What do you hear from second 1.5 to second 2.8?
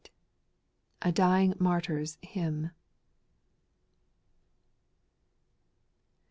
MAKTTK'S HYMN.